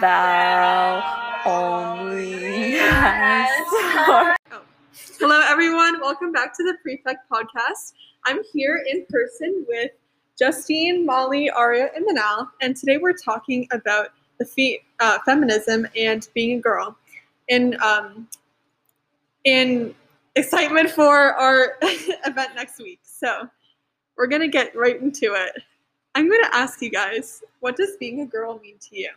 [0.00, 4.36] Thou only hast heart.
[5.20, 6.00] Hello, everyone.
[6.00, 7.92] Welcome back to the Prefect Podcast.
[8.26, 9.92] I'm here in person with
[10.36, 14.08] Justine, Mollie, Aarya, and Manal, and today we're talking about
[14.40, 16.96] the fe- uh, feminism and being a girl.
[17.48, 18.28] In um,
[19.48, 19.94] in
[20.36, 23.48] excitement for our event next week, so
[24.16, 25.62] we're gonna get right into it.
[26.14, 29.10] I'm gonna ask you guys, what does being a girl mean to you?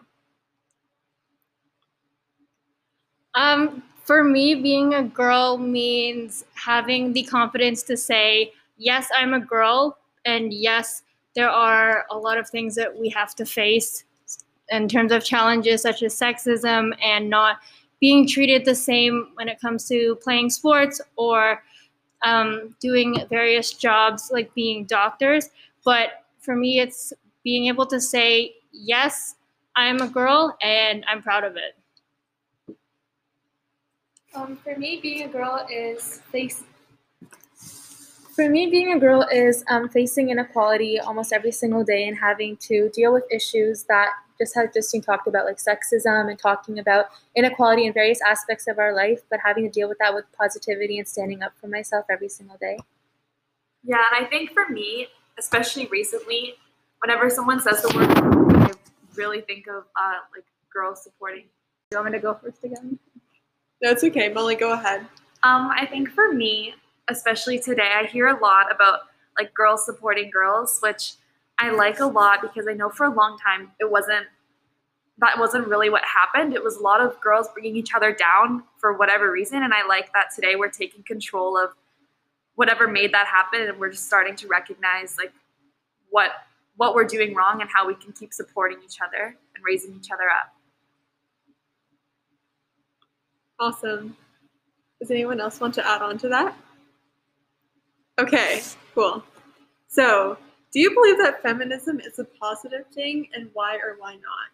[3.35, 9.39] Um, for me, being a girl means having the confidence to say, yes, I'm a
[9.39, 11.03] girl, and yes,
[11.35, 14.05] there are a lot of things that we have to face
[14.69, 17.57] in terms of challenges such as sexism and not
[18.01, 21.63] being treated the same when it comes to playing sports or
[22.23, 25.49] um, doing various jobs like being doctors.
[25.85, 29.35] But for me, it's being able to say, yes,
[29.75, 32.75] I'm a girl and I'm proud of it.
[34.33, 36.21] Um, for me, being a girl is.
[38.33, 42.55] For me, being a girl is um, facing inequality almost every single day and having
[42.57, 44.09] to deal with issues that
[44.41, 48.79] just how Justine talked about, like sexism and talking about inequality in various aspects of
[48.79, 52.05] our life, but having to deal with that with positivity and standing up for myself
[52.09, 52.79] every single day.
[53.83, 56.55] Yeah, and I think for me, especially recently,
[56.99, 58.09] whenever someone says the word,
[58.57, 58.71] I
[59.15, 61.43] really think of uh, like girls supporting.
[61.43, 62.97] Do You want me to go first again?
[63.79, 64.55] That's okay, Mollie.
[64.55, 65.01] Go ahead.
[65.43, 66.75] Um, I think for me,
[67.09, 69.01] especially today, I hear a lot about
[69.37, 71.13] like girls supporting girls, which
[71.61, 74.25] I like a lot because I know for a long time it wasn't
[75.19, 76.55] that wasn't really what happened.
[76.55, 79.85] It was a lot of girls bringing each other down for whatever reason, and I
[79.87, 81.69] like that today we're taking control of
[82.55, 85.33] whatever made that happen, and we're just starting to recognize like
[86.09, 86.31] what
[86.77, 90.09] what we're doing wrong and how we can keep supporting each other and raising each
[90.11, 90.55] other up.
[93.59, 94.17] Awesome.
[94.99, 96.55] Does anyone else want to add on to that?
[98.19, 98.61] Okay,
[98.95, 99.23] cool.
[99.87, 100.37] So,
[100.71, 104.49] do you believe that feminism is a positive thing and why or why not?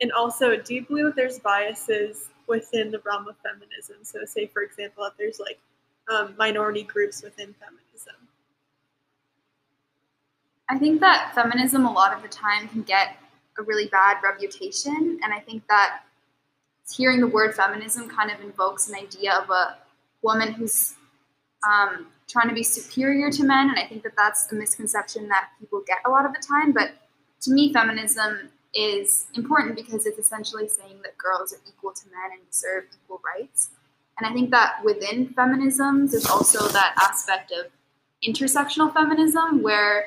[0.00, 3.96] And also, do you believe that there's biases within the realm of feminism?
[4.02, 5.60] So, say, for example, that there's like
[6.12, 8.14] um, minority groups within feminism.
[10.68, 13.16] I think that feminism a lot of the time can get
[13.58, 15.20] a really bad reputation.
[15.22, 16.00] And I think that
[16.90, 19.76] hearing the word feminism kind of invokes an idea of a
[20.22, 20.94] woman who's
[21.66, 23.70] um, trying to be superior to men.
[23.70, 26.72] And I think that that's a misconception that people get a lot of the time.
[26.72, 26.92] But
[27.42, 32.38] to me, feminism is important because it's essentially saying that girls are equal to men
[32.38, 33.70] and deserve equal rights.
[34.18, 37.70] And I think that within feminism, there's also that aspect of
[38.26, 40.06] intersectional feminism where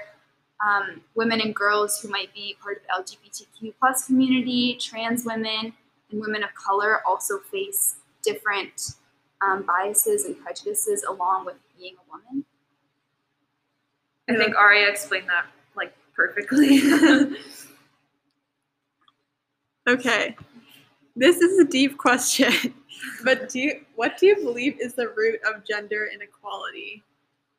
[0.65, 5.73] um, women and girls who might be part of LGBTQ plus community, trans women,
[6.11, 8.93] and women of color also face different
[9.41, 12.45] um, biases and prejudices along with being a woman.
[14.29, 16.81] I think Aarya explained that like perfectly.
[19.87, 20.35] okay.
[21.15, 22.51] This is a deep question,
[23.23, 27.03] but do you, what do you believe is the root of gender inequality?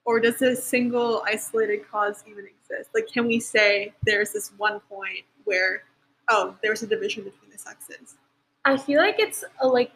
[0.04, 2.90] Or does a single isolated cause even exist?
[2.94, 5.82] Like, can we say there's this one point where,
[6.28, 8.16] oh, there's a division between the sexes?
[8.64, 9.90] I feel like it's a, like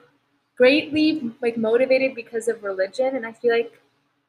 [0.56, 3.79] greatly like motivated because of religion, and I feel like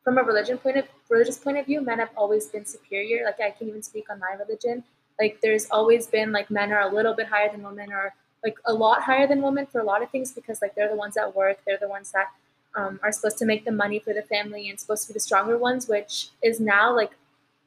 [0.03, 3.23] from a religion point of religious point of view, men have always been superior.
[3.25, 4.83] Like I can even speak on my religion.
[5.19, 8.13] Like there's always been like men are a little bit higher than women, or
[8.43, 10.95] like a lot higher than women for a lot of things because like they're the
[10.95, 12.27] ones that work, they're the ones that
[12.75, 15.19] um, are supposed to make the money for the family and supposed to be the
[15.19, 17.11] stronger ones, which is now like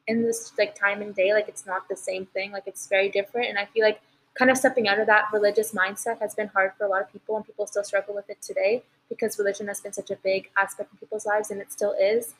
[0.07, 2.51] in this like time and day, like it's not the same thing.
[2.51, 4.01] Like it's very different, and I feel like
[4.37, 7.11] kind of stepping out of that religious mindset has been hard for a lot of
[7.11, 10.49] people, and people still struggle with it today because religion has been such a big
[10.57, 12.33] aspect in people's lives, and it still is.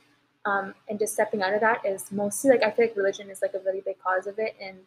[0.44, 3.42] Um, and just stepping out of that is mostly like I feel like religion is
[3.42, 4.78] like a really big cause of it, and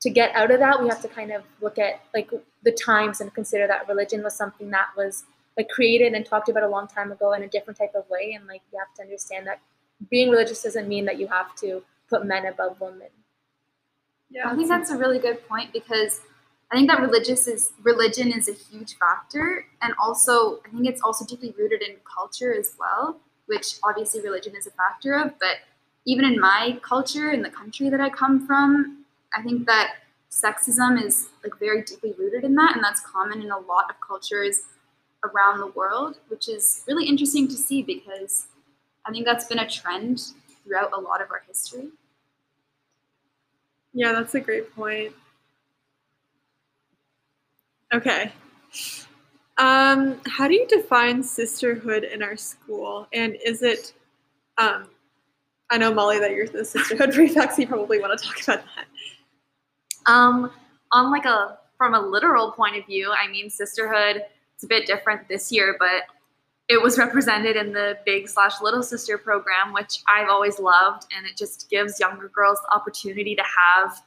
[0.00, 2.30] to get out of that, we have to kind of look at like
[2.64, 5.24] the times and consider that religion was something that was
[5.56, 8.32] like created and talked about a long time ago in a different type of way,
[8.34, 9.60] and like you have to understand that
[10.10, 13.08] being religious doesn't mean that you have to put men above women.
[14.28, 16.20] Yeah, I think that's a really good point because
[16.72, 21.02] I think that religious is religion is a huge factor, and also I think it's
[21.02, 25.38] also deeply rooted in culture as well, which obviously religion is a factor of.
[25.38, 25.58] But
[26.06, 29.04] even in my culture, in the country that I come from,
[29.36, 29.96] I think that
[30.30, 33.96] sexism is like very deeply rooted in that, and that's common in a lot of
[34.00, 34.62] cultures
[35.24, 38.46] around the world, which is really interesting to see because
[39.04, 40.32] I think that's been a trend
[40.64, 41.88] throughout a lot of our history.
[43.92, 45.12] Yeah, that's a great point.
[47.92, 48.32] Okay.
[49.58, 53.06] Um, how do you define sisterhood in our school?
[53.12, 53.92] And is it,
[54.58, 54.86] um,
[55.70, 58.64] I know, Mollie, that you're the sisterhood prefect, so you probably want to talk about
[58.76, 60.10] that.
[60.10, 60.50] Um,
[60.90, 64.24] on like a from a literal point of view, I mean, sisterhood.
[64.54, 66.04] It's a bit different this year, but
[66.68, 71.26] it was represented in the Big slash Little Sister program, which I've always loved, and
[71.26, 74.00] it just gives younger girls the opportunity to have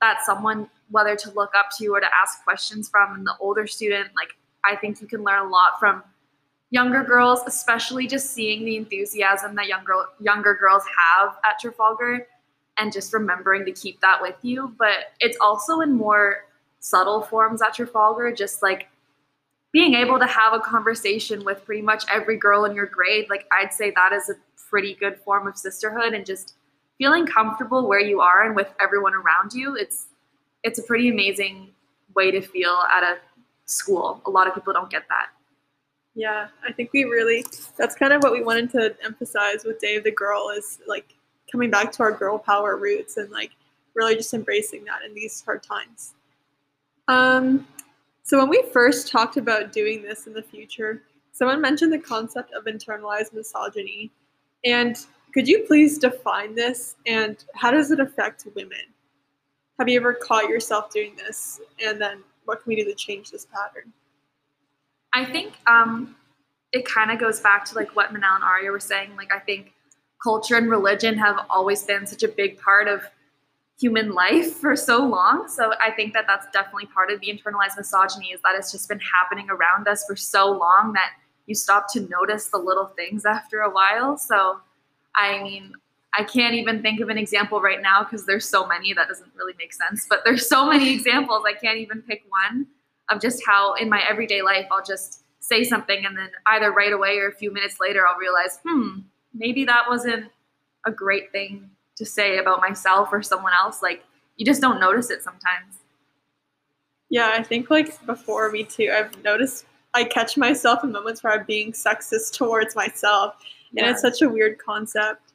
[0.00, 3.66] that someone whether to look up to or to ask questions from, and the older
[3.66, 4.30] student, like
[4.64, 6.02] I think you can learn a lot from
[6.70, 12.26] younger girls, especially just seeing the enthusiasm that younger younger girls have at Trafalgar
[12.76, 14.74] and just remembering to keep that with you.
[14.78, 16.46] But it's also in more
[16.80, 18.88] subtle forms at Trafalgar, just like
[19.72, 23.26] being able to have a conversation with pretty much every girl in your grade.
[23.28, 24.34] Like I'd say that is a
[24.68, 26.54] pretty good form of sisterhood and just
[26.98, 29.76] feeling comfortable where you are and with everyone around you.
[29.76, 30.07] It's
[30.62, 31.70] it's a pretty amazing
[32.14, 33.18] way to feel at a
[33.64, 34.20] school.
[34.26, 35.28] A lot of people don't get that.
[36.14, 37.44] Yeah, I think we really,
[37.76, 41.14] that's kind of what we wanted to emphasize with Day of the Girl is like
[41.50, 43.52] coming back to our girl power roots and like
[43.94, 46.14] really just embracing that in these hard times.
[47.06, 47.66] Um,
[48.22, 51.02] so when we first talked about doing this in the future,
[51.32, 54.10] someone mentioned the concept of internalized misogyny.
[54.64, 54.96] And
[55.32, 58.92] could you please define this and how does it affect women?
[59.78, 61.60] Have you ever caught yourself doing this?
[61.84, 63.92] And then what can we do to change this pattern?
[65.12, 66.16] I think um,
[66.72, 69.10] it kind of goes back to like what Manal and Aarya were saying.
[69.16, 69.72] Like I think
[70.22, 73.02] culture and religion have always been such a big part of
[73.80, 75.48] human life for so long.
[75.48, 78.88] So I think that that's definitely part of the internalized misogyny is that it's just
[78.88, 81.12] been happening around us for so long that
[81.46, 84.18] you stop to notice the little things after a while.
[84.18, 84.58] So
[85.14, 85.72] I mean,
[86.18, 89.30] I can't even think of an example right now because there's so many that doesn't
[89.36, 90.06] really make sense.
[90.08, 92.66] But there's so many examples I can't even pick one
[93.10, 96.92] of just how in my everyday life I'll just say something and then either right
[96.92, 98.98] away or a few minutes later I'll realize, hmm,
[99.32, 100.26] maybe that wasn't
[100.84, 103.80] a great thing to say about myself or someone else.
[103.82, 104.02] Like
[104.36, 105.76] you just don't notice it sometimes.
[107.10, 111.32] Yeah, I think like before me too, I've noticed I catch myself in moments where
[111.32, 113.36] I'm being sexist towards myself.
[113.70, 113.90] And Yeah.
[113.92, 115.27] it's such a weird concept.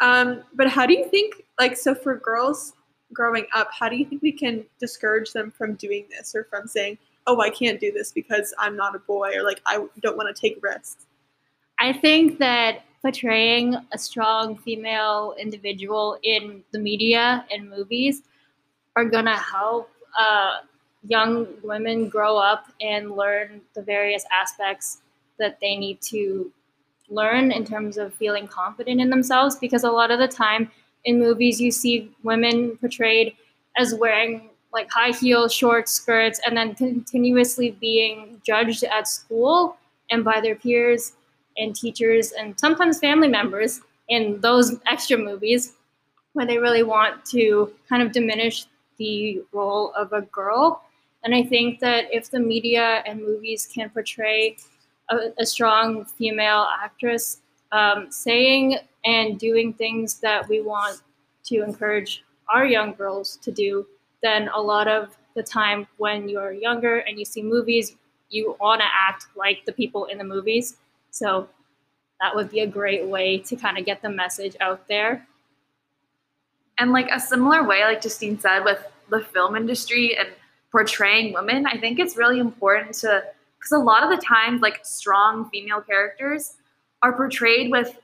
[0.00, 2.74] Um, but how do you think, like, so for girls
[3.12, 6.66] growing up, how do you think we can discourage them from doing this or from
[6.66, 10.16] saying, oh, I can't do this because I'm not a boy or like I don't
[10.16, 11.06] want to take risks?
[11.78, 18.22] I think that portraying a strong female individual in the media and movies
[18.96, 20.58] are going to help uh,
[21.06, 25.02] young women grow up and learn the various aspects
[25.38, 26.50] that they need to
[27.08, 30.70] learn in terms of feeling confident in themselves because a lot of the time
[31.04, 33.34] in movies you see women portrayed
[33.76, 39.76] as wearing like high heels, short skirts and then continuously being judged at school
[40.10, 41.12] and by their peers
[41.56, 45.74] and teachers and sometimes family members in those extra movies
[46.32, 48.66] where they really want to kind of diminish
[48.98, 50.82] the role of a girl.
[51.22, 54.56] And I think that if the media and movies can portray
[55.10, 57.40] a, a strong female actress
[57.72, 61.00] um, saying and doing things that we want
[61.44, 63.86] to encourage our young girls to do,
[64.22, 67.96] then a lot of the time when you're younger and you see movies,
[68.30, 70.76] you want to act like the people in the movies.
[71.10, 71.48] So
[72.20, 75.26] that would be a great way to kind of get the message out there.
[76.78, 80.28] And like a similar way, like Justine said, with the film industry and
[80.72, 83.24] portraying women, I think it's really important to,
[83.64, 86.56] because a lot of the times, like strong female characters
[87.02, 87.98] are portrayed with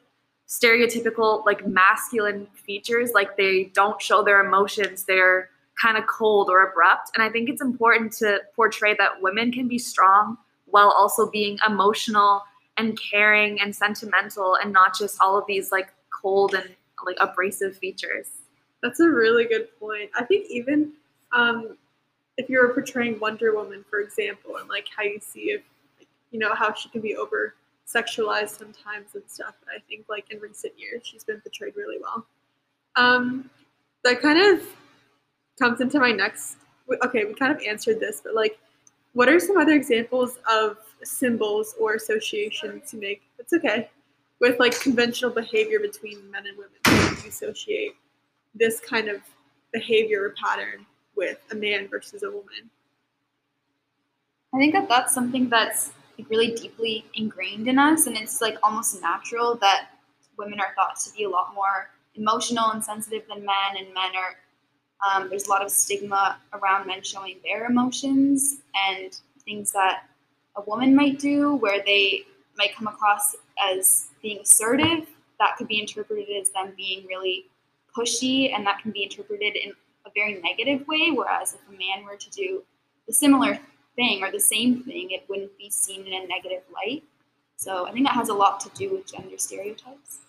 [0.49, 5.51] stereotypical, like masculine features, like they don't show their emotions, they're
[5.81, 7.11] kind of cold or abrupt.
[7.15, 11.59] And I think it's important to portray that women can be strong while also being
[11.67, 12.43] emotional
[12.79, 16.75] and caring and sentimental and not just all of these like cold and
[17.05, 18.29] like abrasive features.
[18.83, 20.11] That's a really good point.
[20.15, 20.93] I think even
[21.33, 21.77] um,
[22.37, 25.63] if you were portraying Wonder Woman, for example, and like how you see if
[26.31, 27.55] you know how she can be over
[27.87, 29.55] sexualized sometimes and stuff.
[29.65, 32.27] But I think like in recent years she's been portrayed really well.
[32.97, 33.51] Um,
[34.05, 34.67] that kind of
[35.59, 36.57] comes into my next.
[37.05, 38.59] Okay, we kind of answered this, but like,
[39.13, 43.23] what are some other examples of symbols or associations you make?
[43.39, 43.91] It's okay
[44.41, 47.17] with like conventional behavior between men and women.
[47.23, 47.95] You associate
[48.55, 49.21] this kind of
[49.73, 50.87] behavior or pattern
[51.17, 52.71] with a man versus a woman?
[54.55, 55.93] I think that that's something that's
[56.29, 59.89] really deeply ingrained in us, and it's like almost natural that
[60.37, 64.13] women are thought to be a lot more emotional and sensitive than men, and men
[64.17, 64.37] are.
[65.03, 70.03] Um, there's a lot of stigma around men showing their emotions and things that
[70.57, 72.25] a woman might do, where they
[72.59, 73.35] might come across
[73.73, 75.09] as being assertive.
[75.39, 77.47] That could be interpreted as them being really
[77.97, 79.73] pushy, and that can be interpreted in
[80.07, 81.11] a very negative way.
[81.11, 82.63] Whereas if a man were to do
[83.07, 83.59] the similar
[83.97, 87.05] thing or the same thing, it wouldn't be seen in a negative light.
[87.57, 90.21] So I think that has a lot to do with gender stereotypes.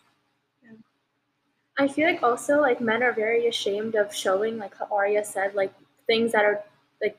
[1.77, 5.55] I feel like also like men are very ashamed of showing like how Aarya said
[5.55, 5.73] like
[6.05, 6.63] things that are
[7.01, 7.17] like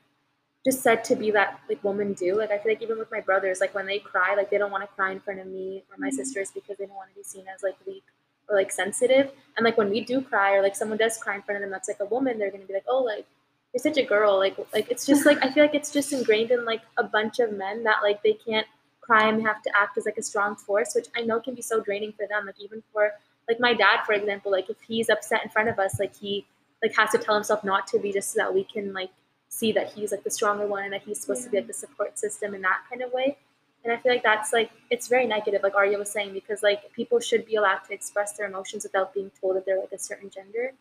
[0.63, 2.37] just said to be that like women do.
[2.37, 4.71] Like I feel like even with my brothers, like when they cry, like they don't
[4.71, 6.15] want to cry in front of me or my mm-hmm.
[6.15, 8.03] sisters because they don't want to be seen as like weak
[8.49, 9.31] or like sensitive.
[9.57, 11.71] And like when we do cry or like someone does cry in front of them
[11.71, 13.25] that's like a woman, they're gonna be like, oh like
[13.73, 14.37] you're such a girl.
[14.37, 17.39] Like like it's just like I feel like it's just ingrained in like a bunch
[17.39, 18.67] of men that like they can't
[19.01, 21.61] cry and have to act as like a strong force, which I know can be
[21.61, 22.45] so draining for them.
[22.45, 23.11] Like even for
[23.47, 26.45] like my dad, for example, like if he's upset in front of us, like he
[26.81, 29.09] like has to tell himself not to be just so that we can like
[29.49, 31.73] see that he's like the stronger one and that he's supposed to be like the
[31.73, 33.37] support system in that kind of way.
[33.83, 36.91] And I feel like that's like it's very negative, like Aarya was saying, because like
[36.93, 39.99] people should be allowed to express their emotions without being told that they're like a
[39.99, 40.71] certain gender.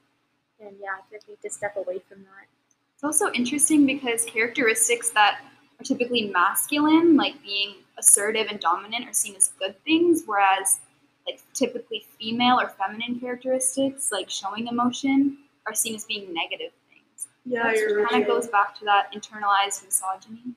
[0.61, 2.47] And yeah, I feel like we need to step away from that.
[2.95, 5.41] It's also interesting because characteristics that
[5.81, 10.79] are typically masculine, like being assertive and dominant, are seen as good things, whereas
[11.27, 17.29] like typically female or feminine characteristics, like showing emotion, are seen as being negative things.
[17.45, 18.23] Yeah, Which you're kind right.
[18.23, 20.55] of goes back to that internalized misogyny.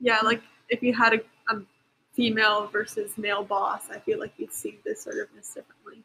[0.00, 1.20] Yeah, like if you had a, a
[2.16, 6.02] female versus male boss, I feel like you'd see this sort of miss differently.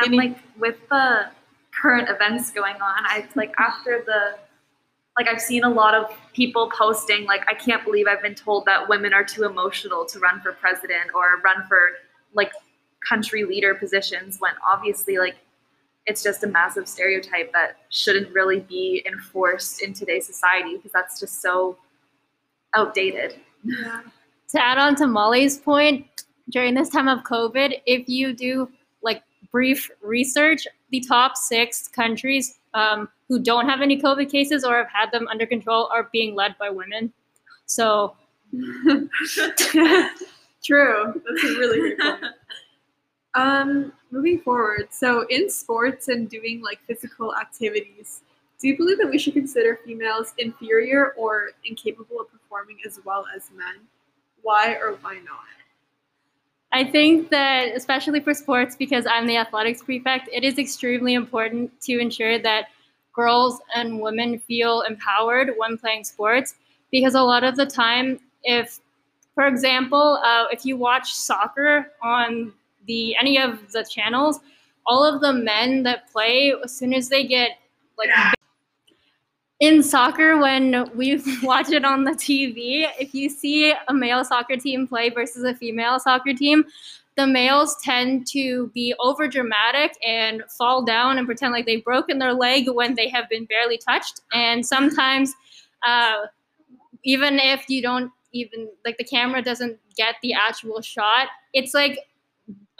[0.00, 1.26] And like with the
[1.72, 4.38] current events going on, I like after the
[5.18, 8.64] like I've seen a lot of people posting like I can't believe I've been told
[8.64, 11.90] that women are too emotional to run for president or run for
[12.34, 12.50] like
[13.06, 15.36] country leader positions when obviously like
[16.06, 21.20] it's just a massive stereotype that shouldn't really be enforced in today's society because that's
[21.20, 21.76] just so
[22.74, 23.36] outdated.
[23.62, 24.00] Yeah.
[24.52, 26.06] To add on to Mollie's point,
[26.50, 28.68] during this time of COVID, if you do
[29.02, 34.76] like brief research, the top six countries um, who don't have any COVID cases or
[34.76, 37.12] have had them under control are being led by women.
[37.66, 38.14] So
[40.62, 41.22] True.
[41.24, 42.24] That's a really good point.
[43.34, 48.20] Um, moving forward, so in sports and doing like physical activities,
[48.60, 53.24] do you believe that we should consider females inferior or incapable of performing as well
[53.34, 53.88] as men?
[54.42, 55.38] Why or why not?
[56.72, 61.80] I think that, especially for sports, because I'm the athletics prefect, it is extremely important
[61.82, 62.68] to ensure that
[63.12, 66.54] girls and women feel empowered when playing sports.
[66.90, 68.80] Because a lot of the time, if,
[69.34, 72.52] for example, uh, if you watch soccer on
[72.86, 74.40] the any of the channels,
[74.86, 77.58] all of the men that play, as soon as they get
[77.98, 78.10] like
[79.62, 84.56] in soccer when we watch it on the TV, if you see a male soccer
[84.56, 86.64] team play versus a female soccer team,
[87.16, 92.18] the males tend to be over dramatic and fall down and pretend like they've broken
[92.18, 94.22] their leg when they have been barely touched.
[94.32, 95.32] And sometimes,
[95.86, 96.26] uh,
[97.04, 102.00] even if you don't even like the camera doesn't get the actual shot, it's like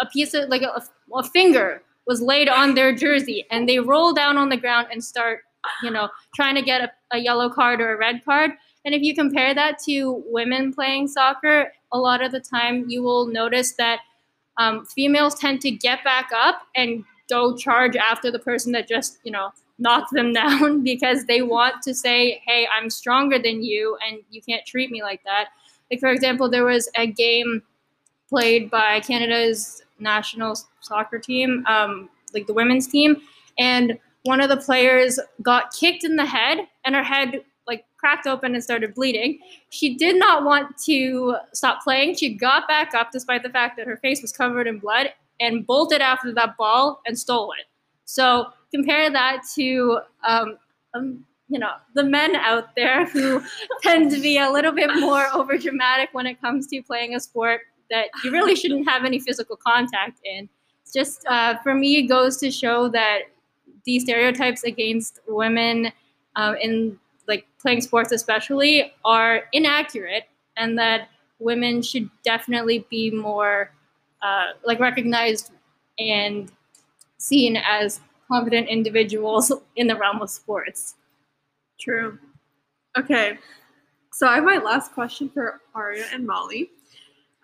[0.01, 0.83] a piece of like a,
[1.15, 5.05] a finger was laid on their jersey and they roll down on the ground and
[5.05, 5.43] start
[5.83, 8.53] you know, trying to get a, a yellow card or a red card.
[8.85, 13.03] And if you compare that to women playing soccer, a lot of the time you
[13.03, 14.01] will notice that
[14.59, 19.19] um, females tend to get back up and go charge after the person that just,
[19.25, 23.97] you know, knocked them down because they want to say, hey, I'm stronger than you
[24.07, 25.49] and you can't treat me like that.
[25.91, 27.63] Like, for example, there was a game
[28.29, 33.17] played by Canada's national soccer team, um, like the women's team,
[33.59, 38.27] and one of the players got kicked in the head and her head like cracked
[38.27, 39.39] open and started bleeding.
[39.71, 42.17] She did not want to stop playing.
[42.17, 45.09] She got back up despite the fact that her face was covered in blood
[45.41, 47.67] and bolted after that ball and stole it.
[48.05, 50.59] So compare that to um,
[50.95, 53.43] um, you know the men out there who
[53.83, 57.21] tend to be a little bit more over dramatic when it comes to playing a
[57.21, 57.61] sport
[57.91, 60.49] that you really shouldn't have any physical contact in.
[60.83, 63.23] It's just uh, for me it goes to show that
[63.85, 65.93] these stereotypes against women
[66.37, 66.99] um, in
[67.29, 70.25] like playing sports especially are inaccurate
[70.57, 71.09] and that
[71.39, 73.71] women should definitely be more
[74.23, 75.53] uh, like recognized
[75.99, 76.51] and
[77.19, 80.95] seen as confident individuals in the realm of sports
[81.83, 82.17] True.
[82.97, 83.39] Okay.
[84.13, 86.71] So I have my last question for Aarya and Mollie.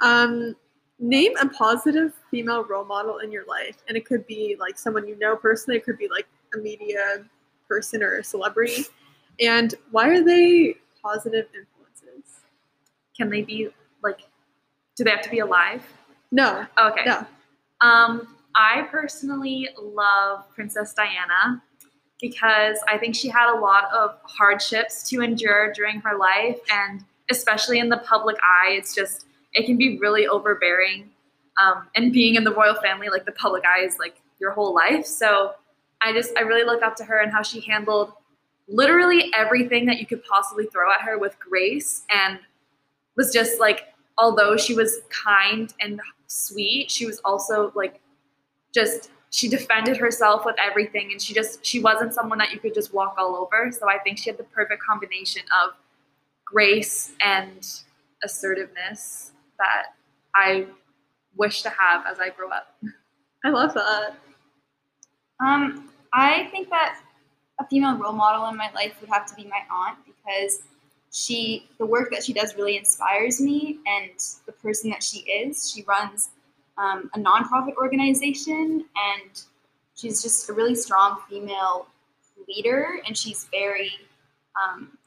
[0.00, 0.54] Um,
[0.98, 5.06] name a positive female role model in your life, and it could be like someone
[5.06, 5.78] you know personally.
[5.78, 7.24] It could be like a media
[7.68, 8.84] person or a celebrity.
[9.40, 12.40] And why are they positive influences?
[13.16, 13.68] Can they be
[14.02, 14.18] like?
[14.96, 15.84] Do they have to be alive?
[16.32, 17.04] No, Okay.
[17.06, 17.24] no.
[17.80, 21.62] Um, I personally love Princess Diana
[22.20, 27.04] because I think she had a lot of hardships to endure during her life, and
[27.30, 31.10] especially in the public eye, it's just it can be really overbearing.
[31.60, 34.74] Um, and being in the royal family, like the public eye is like your whole
[34.74, 35.06] life.
[35.06, 35.54] So
[36.00, 38.12] I just I really look up to her and how she handled
[38.68, 42.38] literally everything that you could possibly throw at her with grace and
[43.16, 43.88] was just like
[44.18, 48.00] although she was kind and sweet, she was also like
[48.74, 52.74] just she defended herself with everything and she just she wasn't someone that you could
[52.74, 53.72] just walk all over.
[53.72, 55.74] So I think she had the perfect combination of
[56.44, 57.66] grace and
[58.22, 59.94] assertiveness that
[60.34, 60.66] I
[61.36, 62.76] wish to have as I grow up.
[63.44, 64.16] I love that.
[65.44, 67.00] Um, I think that
[67.60, 70.62] a female role model in my life would have to be my aunt because
[71.12, 74.10] she, the work that she does really inspires me, and
[74.46, 75.70] the person that she is.
[75.70, 76.30] She runs
[76.76, 79.42] um, a nonprofit organization, and
[79.94, 81.86] she's just a really strong female
[82.46, 83.92] leader, and she's very
[84.62, 84.98] um,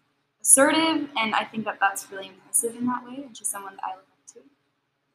[0.41, 3.83] assertive, and I think that that's really impressive in that way, and she's someone that
[3.83, 4.05] I look.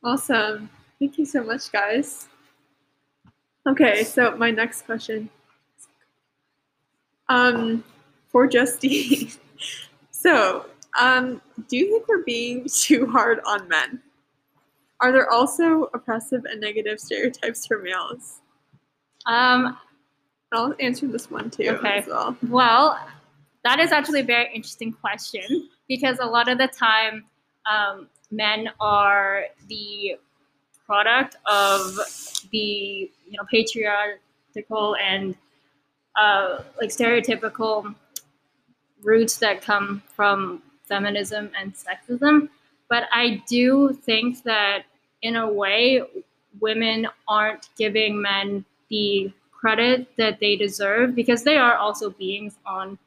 [0.06, 0.70] Awesome.
[1.00, 2.28] Thank you so much, guys.
[3.68, 5.28] Okay, so my next question.
[7.28, 7.82] Um,
[8.28, 9.32] for Justine.
[10.12, 14.00] so, um, do you think we're being too hard on men?
[15.00, 18.38] Are there also oppressive and negative stereotypes for males?
[19.26, 19.76] Um,
[20.52, 22.04] I'll answer this one too Okay.
[22.06, 22.36] well.
[22.48, 23.00] Well,
[23.64, 27.25] that is actually a very interesting question because a lot of the time,
[27.68, 30.16] um, men are the
[30.85, 31.99] product of
[32.52, 35.34] the you know patriarchal and
[36.17, 37.95] uh, like stereotypical
[39.02, 42.49] roots that come from feminism and sexism.
[42.89, 44.84] But I do think that
[45.23, 46.02] in a way,
[46.60, 52.99] women aren't giving men the credit that they deserve because they are also beings on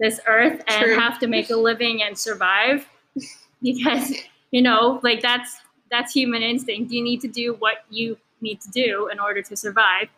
[0.00, 0.98] this earth and True.
[0.98, 2.88] have to make a living and survive
[3.62, 4.12] because
[4.52, 5.58] you know like that's
[5.90, 9.56] that's human instinct you need to do what you need to do in order to
[9.56, 10.08] survive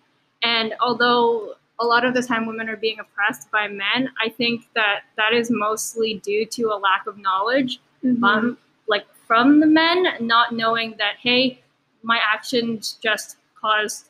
[0.42, 4.66] and although a lot of the time women are being oppressed by men i think
[4.74, 8.22] that that is mostly due to a lack of knowledge Mm-hmm.
[8.22, 11.60] um, like from the men, not knowing that hey,
[12.02, 14.08] my actions just caused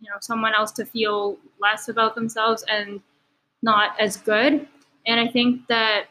[0.00, 3.00] you know someone else to feel less about themselves and
[3.62, 4.66] not as good.
[5.06, 6.06] And I think that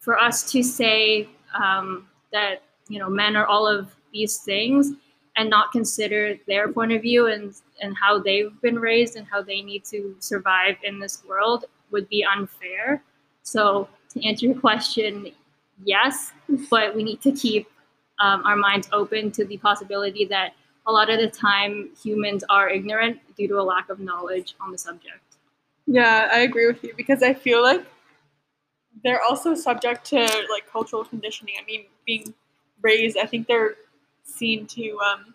[0.00, 4.92] for us to say um, that you know men are all of these things
[5.36, 9.40] and not consider their point of view and and how they've been raised and how
[9.42, 13.02] they need to survive in this world would be unfair.
[13.42, 15.32] So to answer your question,
[15.84, 16.32] yes,
[16.70, 17.68] but we need to keep
[18.20, 20.54] um, our minds open to the possibility that
[20.86, 24.70] a lot of the time humans are ignorant due to a lack of knowledge on
[24.70, 25.20] the subject.
[25.86, 27.84] Yeah, I agree with you because I feel like
[29.02, 31.54] they're also subject to like cultural conditioning.
[31.60, 32.34] I mean, being
[32.82, 33.74] raised, I think they're
[34.22, 35.34] seen to um,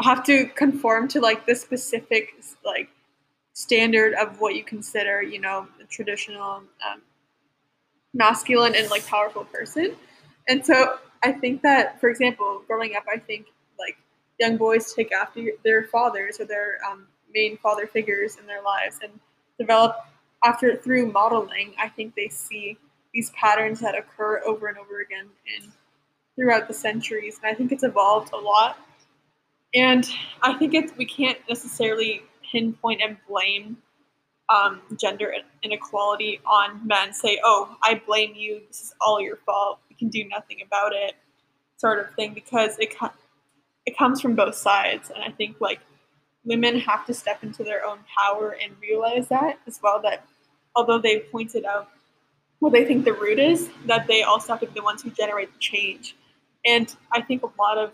[0.00, 2.34] have to conform to like the specific
[2.64, 2.88] like
[3.54, 7.02] standard of what you consider, you know, a traditional um,
[8.12, 9.96] masculine and like powerful person.
[10.48, 13.46] And so I think that, for example, growing up, I think
[13.78, 13.96] like
[14.38, 18.98] young boys take after their fathers or their um, main father figures in their lives
[19.02, 19.12] and
[19.58, 19.96] develop
[20.44, 21.74] after through modeling.
[21.78, 22.78] I think they see
[23.12, 25.72] these patterns that occur over and over again in
[26.36, 28.78] throughout the centuries, and I think it's evolved a lot.
[29.74, 30.06] And
[30.42, 33.78] I think it's we can't necessarily pinpoint and blame
[34.48, 37.12] um, gender inequality on men.
[37.12, 38.62] Say, "Oh, I blame you.
[38.68, 39.80] This is all your fault.
[39.88, 41.14] We can do nothing about it,"
[41.76, 42.94] sort of thing, because it
[43.86, 45.10] it comes from both sides.
[45.10, 45.80] And I think like
[46.46, 50.00] women have to step into their own power and realize that as well.
[50.00, 50.24] That
[50.74, 51.90] although they pointed out
[52.60, 55.10] what they think the root is, that they also have to be the ones who
[55.10, 56.16] generate the change.
[56.64, 57.92] And I think a lot of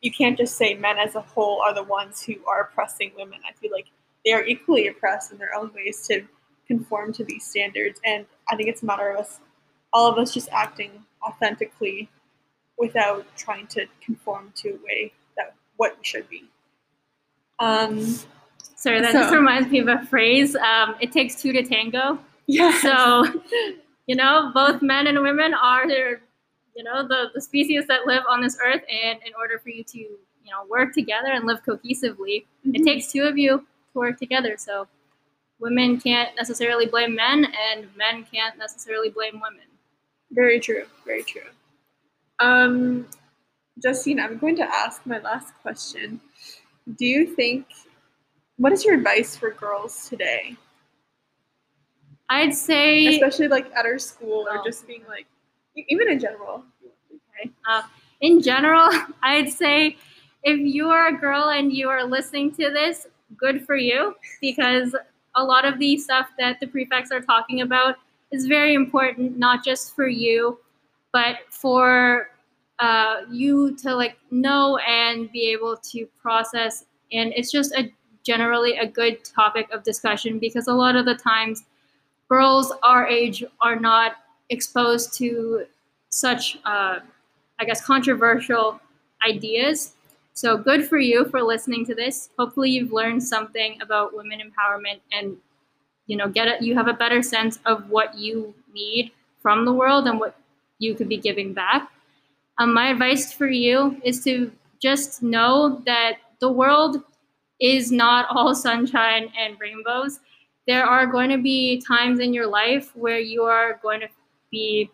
[0.00, 3.40] you can't just say men as a whole are the ones who are oppressing women.
[3.46, 3.86] I feel like
[4.24, 6.22] they are equally oppressed in their own ways to
[6.66, 8.00] conform to these standards.
[8.04, 9.40] And I think it's a matter of us,
[9.92, 12.08] all of us, just acting authentically
[12.78, 16.44] without trying to conform to a way that what we should be.
[17.60, 18.14] Um,
[18.76, 20.56] Sorry, that So- just reminds me of a phrase.
[20.56, 22.18] Um, it takes two to tango.
[22.46, 22.72] yeah.
[22.80, 23.24] So,
[24.06, 28.40] you know, both men and women are you know the the species that live on
[28.40, 32.46] this earth, and in order for you to you know work together and live cohesively,
[32.64, 32.84] it Mhm.
[32.84, 33.58] takes two of you
[33.92, 34.56] to work together.
[34.56, 34.88] So
[35.58, 39.66] women can't necessarily blame men, and men can't necessarily blame women.
[40.30, 40.86] Very true.
[41.04, 41.50] Very true.
[42.38, 43.06] Um,
[43.82, 46.20] Justine, I'm going to ask my last question.
[46.96, 47.66] Do you think,
[48.56, 50.56] what is your advice for girls today?
[52.28, 54.64] I'd say Especially like at our school or Oh.
[54.64, 55.26] just being like,
[55.76, 56.64] even in general.
[57.10, 57.50] Okay.
[57.68, 57.82] Uh,
[58.20, 58.88] in general,
[59.22, 59.96] I'd say
[60.42, 64.94] if you are a girl and you are listening to this, good for you because
[65.36, 67.96] a lot of the stuff that the prefects are talking about
[68.32, 70.58] is very important, not just for you,
[71.12, 72.30] but for
[72.80, 76.84] uh, you to like know and be able to process.
[77.12, 77.92] And it's just a
[78.24, 81.64] generally a good topic of discussion because a lot of the times
[82.28, 84.16] girls our age are not
[84.50, 85.64] exposed to
[86.10, 87.00] such uh,
[87.60, 88.80] I guess, controversial
[89.26, 89.92] ideas.
[90.32, 92.30] So good for you for listening to this.
[92.38, 95.36] Hopefully, you've learned something about women empowerment, and
[96.06, 96.62] you know, get it.
[96.62, 99.12] You have a better sense of what you need
[99.42, 100.36] from the world and what
[100.78, 101.90] you could be giving back.
[102.58, 107.02] Um, my advice for you is to just know that the world
[107.60, 110.20] is not all sunshine and rainbows.
[110.66, 114.08] There are going to be times in your life where you are going to
[114.50, 114.90] be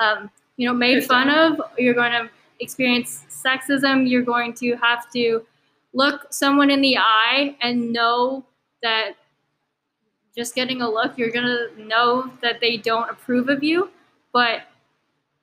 [0.00, 1.60] um, you know made fun of.
[1.78, 4.08] You're going to experience sexism.
[4.08, 5.44] You're going to have to
[5.92, 8.44] look someone in the eye and know
[8.82, 9.12] that
[10.36, 13.90] just getting a look you're going to know that they don't approve of you.
[14.32, 14.62] But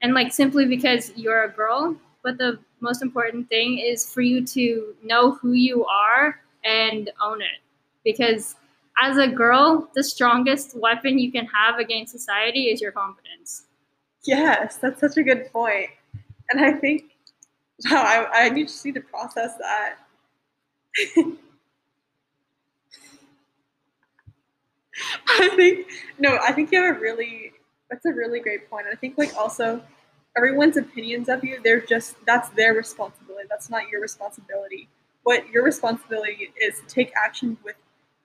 [0.03, 4.45] and like simply because you're a girl but the most important thing is for you
[4.45, 7.59] to know who you are and own it
[8.03, 8.55] because
[9.01, 13.63] as a girl the strongest weapon you can have against society is your confidence
[14.25, 15.89] Yes, that's such a good point.
[16.51, 17.15] And I think,
[17.89, 19.95] wow, I, I need to see process that.
[25.27, 25.87] I think,
[26.19, 27.51] no, I think you have a really,
[27.89, 28.85] that's a really great point.
[28.91, 29.83] I think, like, also,
[30.36, 33.48] everyone's opinions of you, they're just, that's their responsibility.
[33.50, 34.89] That's not your responsibility.
[35.24, 37.76] What your responsibility is to take action with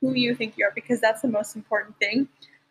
[0.00, 2.28] who you think you are, because that's the most important thing.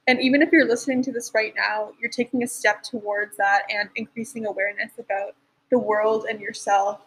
[0.07, 3.63] And even if you're listening to this right now, you're taking a step towards that
[3.69, 5.35] and increasing awareness about
[5.69, 7.01] the world and yourself.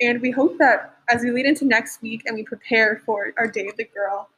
[0.00, 3.46] And we hope that as we lead into next week and we prepare for our
[3.46, 4.28] Day of the Girl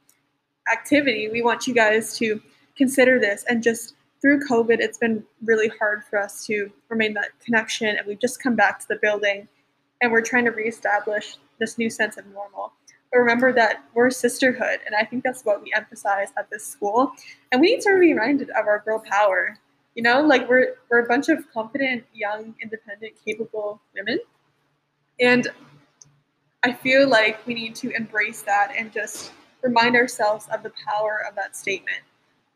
[0.70, 2.42] activity, we want you guys to
[2.76, 3.44] consider this.
[3.48, 7.96] And just through COVID, it's been really hard for us to remain that connection.
[7.96, 9.48] And we've just come back to the building
[10.00, 12.72] and we're trying to reestablish this new sense of normal.
[13.12, 17.12] But remember that we're sisterhood, and I think that's what we emphasize at this school.
[17.50, 19.58] And we need to be reminded of our girl power.
[19.94, 24.20] You know, like we're we're a bunch of confident, young, independent, capable women.
[25.20, 25.48] And
[26.62, 31.24] I feel like we need to embrace that and just remind ourselves of the power
[31.28, 32.02] of that statement.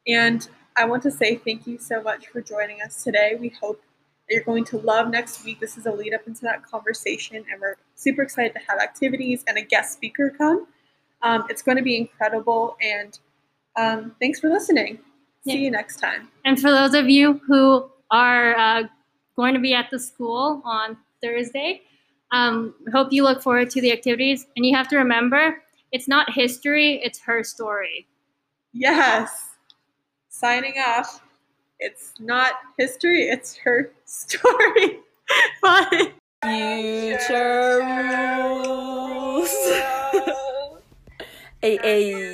[0.07, 3.37] And I want to say thank you so much for joining us today.
[3.39, 3.81] We hope
[4.29, 5.61] that you're going to love next week.
[5.61, 9.45] This is a lead up into that conversation, and we're super excited to have activities
[9.47, 10.67] and a guest speaker come.
[11.23, 13.19] Um, it's going to be incredible, and
[13.77, 14.99] um, thanks for listening.
[15.45, 15.57] See Yeah.
[15.57, 16.29] you next time.
[16.45, 18.83] And for those of you who are uh,
[19.37, 21.83] going to be at the school on Thursday,
[22.31, 24.47] um, hope you look forward to the activities.
[24.57, 28.07] And you have to remember, it's not history, it's her story.
[28.73, 29.49] Yes.
[30.43, 31.23] Signing off.
[31.79, 34.99] It's not history, it's her story.
[35.63, 36.11] Bye.
[36.43, 39.55] Future rules.
[41.63, 42.33] Ay, ay.